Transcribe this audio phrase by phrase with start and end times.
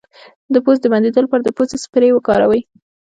[0.53, 2.61] د پوزې د بندیدو لپاره د پوزې سپری وکاروئ